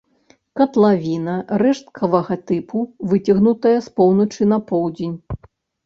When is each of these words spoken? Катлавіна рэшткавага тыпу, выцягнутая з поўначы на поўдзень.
Катлавіна 0.61 1.35
рэшткавага 1.63 2.39
тыпу, 2.47 2.77
выцягнутая 3.15 3.77
з 3.85 3.97
поўначы 3.99 4.53
на 4.57 4.65
поўдзень. 4.73 5.17